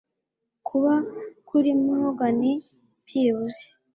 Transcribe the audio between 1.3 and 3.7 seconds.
kuri Morgan byibuze,